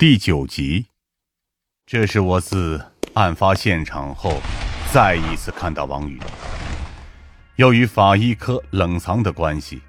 [0.00, 0.86] 第九集，
[1.84, 4.40] 这是我自案发现场后
[4.90, 6.18] 再一次看到王宇。
[7.56, 9.82] 由于法医科冷藏的关系，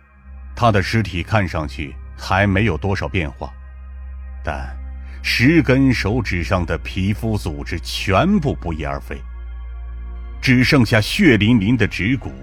[0.54, 3.54] 他的尸体看上去还没有多少变化，
[4.44, 4.78] 但
[5.24, 9.18] 十根手指上的皮肤组织全部不翼而飞，
[10.42, 12.34] 只剩下血淋淋的指骨，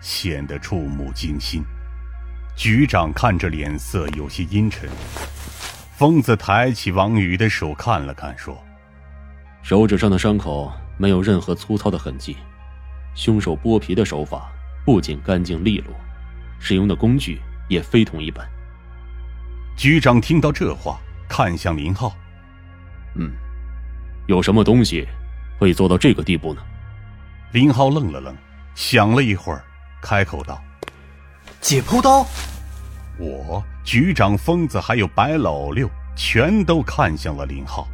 [0.00, 1.62] 显得触目惊心。
[2.56, 4.88] 局长看着脸色有些阴沉。
[6.00, 8.58] 疯子抬起王宇的手看了看，说
[9.60, 12.38] ：“手指上的伤口没有任何粗糙的痕迹，
[13.14, 14.50] 凶手剥皮的手法
[14.82, 15.94] 不仅干净利落，
[16.58, 18.48] 使用的工具也非同一般。”
[19.76, 22.16] 局长听到这话，看向林浩
[23.16, 23.30] ：“嗯，
[24.26, 25.06] 有什么东西
[25.58, 26.62] 会做到这个地步呢？”
[27.52, 28.34] 林浩愣了愣，
[28.74, 29.62] 想了一会儿，
[30.00, 30.58] 开口道
[31.60, 32.24] ：“解剖刀。”
[33.20, 33.62] 我。
[33.90, 37.88] 局长、疯子还有白老六全都看向了林浩。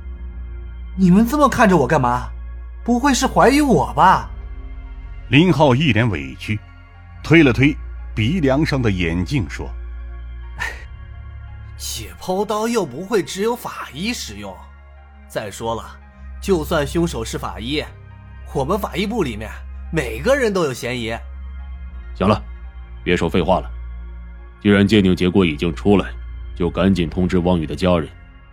[0.95, 2.29] 你们这么看着我干嘛？
[2.85, 4.29] 不会是怀疑我吧？
[5.31, 6.61] 林浩一脸委屈，
[7.25, 7.75] 推了推
[8.15, 9.71] 鼻梁上的眼镜，说
[11.79, 14.55] ：“解剖刀又不会只有法医使用。
[15.31, 15.99] 再说了，
[16.43, 17.83] 就算凶手是法医，
[18.53, 19.51] 我们法医部里面
[19.91, 21.17] 每个人都有嫌疑。”
[22.15, 22.39] 行了，
[23.03, 23.71] 别说废话了。
[24.67, 26.13] 既然鉴定结果已经出来，
[26.57, 28.09] 就赶紧通知汪宇的家人，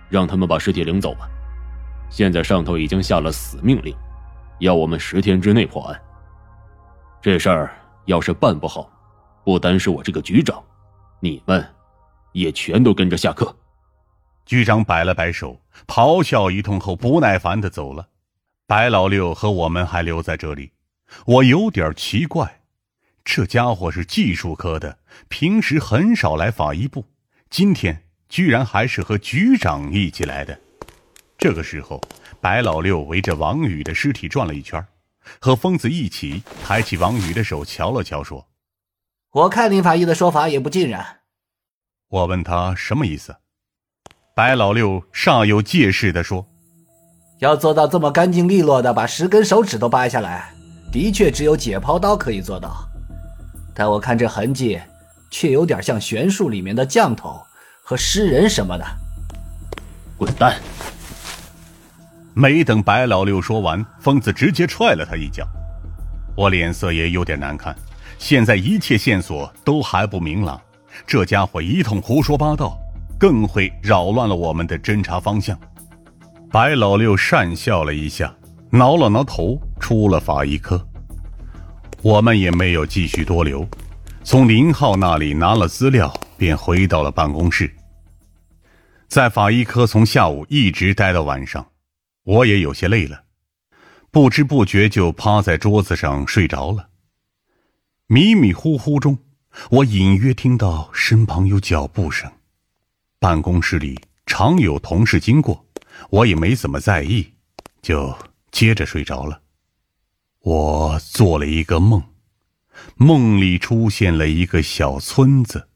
[0.09, 1.28] 让他们把尸体领走吧。
[2.08, 3.95] 现在上头已经下了死命令，
[4.59, 6.00] 要我们十天之内破案。
[7.20, 8.88] 这事儿要是办不好，
[9.44, 10.64] 不单是我这个局长，
[11.20, 11.67] 你们
[12.31, 13.52] 也全都跟着下课。
[14.45, 18.08] 局长摆了摆手，咆哮一通后，不耐烦的走了。
[18.67, 20.73] 白老六和我们还留在这里，
[21.25, 22.59] 我有点奇怪。
[23.26, 24.98] 这家伙是技术科的，
[25.30, 27.06] 平时很少来法医部，
[27.50, 30.60] 今天居然还是和局长一起来的。
[31.38, 32.02] 这个时候，
[32.42, 34.86] 白老六围着王宇的尸体转了一圈，
[35.40, 38.48] 和疯子一起抬起王宇的手瞧了瞧，说
[39.32, 41.22] ：“我看林法医的说法也不尽然。”
[42.10, 43.36] 我问他什么意思，
[44.36, 46.45] 白老六煞有介事的说
[47.39, 50.54] ：“要做到这么干净利落的把十根手指都掰下来，
[50.92, 52.88] 的确只有解剖刀可以做到。”
[53.73, 54.80] 但我看这痕迹，
[55.32, 57.42] 却有点像玄术里面的降头
[57.82, 58.86] 和尸人什么的。
[60.17, 60.56] 滚蛋！
[62.36, 65.48] 没等白老六说完，疯子直接踹了他一脚。
[66.36, 67.76] 我脸色也有点难看。
[68.17, 70.60] 现在一切线索都还不明朗，
[71.06, 72.78] 这家伙一通胡说八道，
[73.20, 75.60] 更会扰乱了我们的侦查方向。
[76.52, 78.33] 白老六讪笑了一下，
[78.70, 80.83] 挠了挠头，出了法医科。
[82.03, 83.65] 我们也没有继续多留，
[84.25, 87.73] 从林浩那里拿了资料，便回到了办公室。
[89.08, 91.65] 在法医科从下午一直待到晚上，
[92.23, 93.23] 我也有些累了，
[94.11, 96.89] 不知不觉就趴在桌子上睡着了。
[98.08, 99.17] 迷迷糊糊中，
[99.70, 102.30] 我隐约听到身旁有脚步声，
[103.17, 105.65] 办公室里常有同事经过，
[106.09, 107.31] 我也没怎么在意，
[107.81, 108.14] 就
[108.52, 109.39] 接着睡着了。
[110.43, 112.04] 我做了一个梦，
[112.98, 115.70] 梦里出现了一个小村子。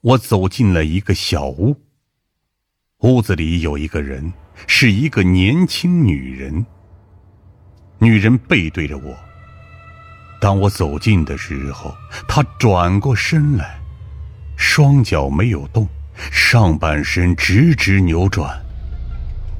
[0.00, 1.74] 我走进了一个小屋，
[2.98, 4.32] 屋子里有一个人，
[4.68, 6.64] 是一个年轻女人。
[7.98, 9.18] 女人背对着我。
[10.40, 11.92] 当我走近的时候，
[12.28, 13.80] 她转过身来，
[14.56, 15.88] 双脚没有动，
[16.30, 18.56] 上半身直直扭转，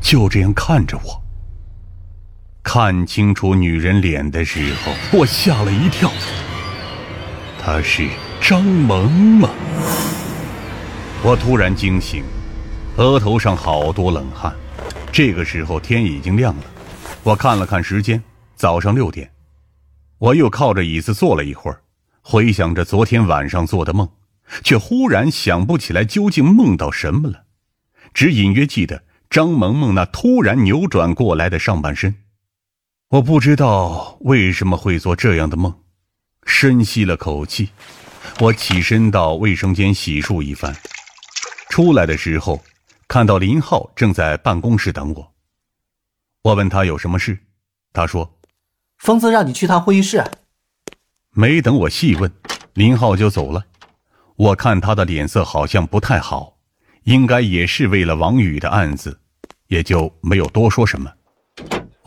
[0.00, 1.20] 就这样看着我。
[2.70, 6.12] 看清楚女人脸的时候，我吓了一跳。
[7.58, 8.06] 她是
[8.42, 9.50] 张萌萌。
[11.22, 12.22] 我突然惊醒，
[12.98, 14.54] 额头上好多冷汗。
[15.10, 16.64] 这个时候天已经亮了，
[17.22, 18.22] 我看了看时间，
[18.54, 19.30] 早上六点。
[20.18, 21.80] 我又靠着椅子坐了一会儿，
[22.20, 24.06] 回想着昨天晚上做的梦，
[24.62, 27.44] 却忽然想不起来究竟梦到什么了，
[28.12, 32.14] 只隐约记得张萌萌那突然扭转过来的上半身。
[33.10, 35.74] 我不知道为什么会做这样的梦，
[36.44, 37.70] 深吸了口气，
[38.38, 40.76] 我起身到卫生间洗漱一番，
[41.70, 42.62] 出来的时候
[43.08, 45.32] 看到林浩正在办公室等我。
[46.42, 47.38] 我问他有什么事，
[47.94, 48.38] 他说
[49.00, 50.22] ：“疯子让你去趟会议室。”
[51.32, 52.30] 没等我细问，
[52.74, 53.64] 林浩就走了。
[54.36, 56.58] 我看他的脸色好像不太好，
[57.04, 59.18] 应该也是为了王宇的案子，
[59.68, 61.10] 也就没有多说什么。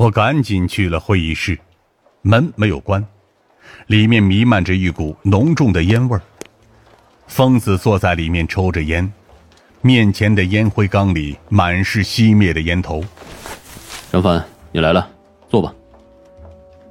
[0.01, 1.55] 我赶紧去了会议室，
[2.23, 3.05] 门没有关，
[3.85, 6.21] 里面弥漫着一股浓重的烟味儿。
[7.27, 9.13] 疯子坐在里面抽着烟，
[9.81, 13.03] 面前的烟灰缸里满是熄灭的烟头。
[14.11, 15.07] 张凡，你来了，
[15.47, 15.71] 坐吧。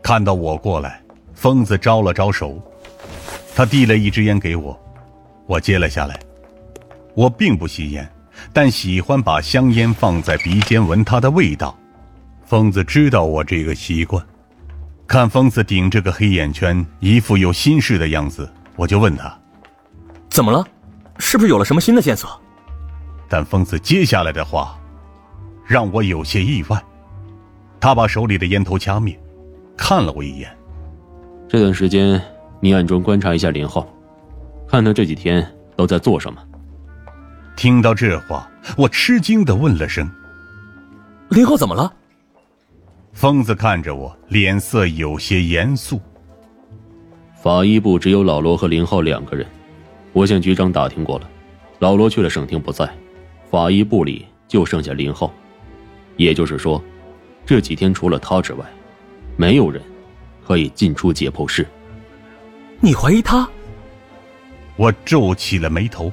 [0.00, 1.02] 看到我过来，
[1.34, 2.62] 疯子招了招手，
[3.56, 4.80] 他递了一支烟给我，
[5.46, 6.16] 我接了下来。
[7.14, 8.08] 我并不吸烟，
[8.52, 11.76] 但喜欢把香烟放在鼻尖闻它的味道。
[12.50, 14.20] 疯子知道我这个习惯，
[15.06, 19.32] 看疯子顶着个黑眼圈，一副有心事的样子，我就问他
[20.28, 20.66] ：“怎么了？
[21.20, 22.28] 是不是有了什么新的线索？”
[23.30, 24.76] 但疯子接下来的话，
[25.64, 26.84] 让我有些意外。
[27.78, 29.16] 他把手里的烟头掐灭，
[29.76, 30.50] 看了我一眼。
[31.48, 32.20] 这段时间，
[32.58, 33.86] 你暗中观察一下林浩，
[34.66, 36.42] 看他这几天都在做什么。
[37.54, 40.10] 听到这话，我吃惊的问了声
[41.30, 41.92] ：“林浩怎么了？”
[43.12, 46.00] 疯子看着我，脸色有些严肃。
[47.42, 49.46] 法医部只有老罗和林浩两个人，
[50.12, 51.28] 我向局长打听过了，
[51.80, 52.88] 老罗去了省厅不在，
[53.50, 55.32] 法医部里就剩下林浩，
[56.16, 56.82] 也就是说，
[57.44, 58.64] 这几天除了他之外，
[59.36, 59.82] 没有人
[60.46, 61.66] 可以进出解剖室。
[62.80, 63.48] 你怀疑他？
[64.76, 66.10] 我皱起了眉头。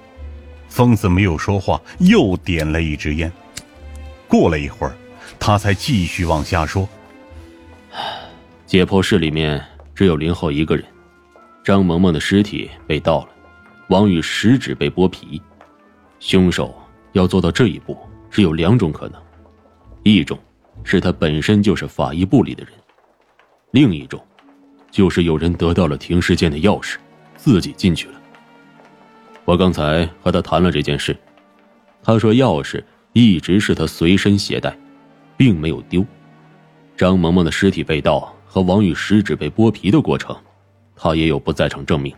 [0.67, 3.31] 疯子没有说话，又点了一支烟。
[4.27, 4.93] 过了一会儿，
[5.39, 6.87] 他才继续往下说
[8.65, 9.63] ：“解剖室里面
[9.95, 10.85] 只有林浩一个人，
[11.63, 13.29] 张萌萌的尸体被盗了，
[13.89, 15.41] 王宇食指被剥皮。
[16.19, 16.75] 凶手
[17.13, 17.97] 要做到这一步，
[18.29, 19.21] 只有两种可能：
[20.03, 20.37] 一种
[20.83, 22.73] 是他本身就是法医部里的人；
[23.71, 24.19] 另一种，
[24.89, 26.95] 就是有人得到了停尸间的钥匙，
[27.35, 28.13] 自己进去了。”
[29.45, 31.15] 我刚才和他谈了这件事，
[32.03, 32.83] 他说钥匙
[33.13, 34.77] 一直是他随身携带，
[35.37, 36.03] 并没有丢。
[36.97, 40.35] 张萌萌的尸体被盗和王宇食指被剥皮的过程，
[40.95, 42.13] 他也有不在场证明。